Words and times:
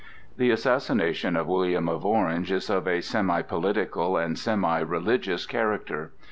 The 0.35 0.49
assassination 0.49 1.35
of 1.35 1.45
William 1.45 1.87
of 1.87 2.03
Orange 2.03 2.51
is 2.51 2.71
of 2.71 2.87
a 2.87 3.01
semi 3.01 3.43
political 3.43 4.17
and 4.17 4.35
semi 4.35 4.79
religious 4.79 5.45
character. 5.45 6.13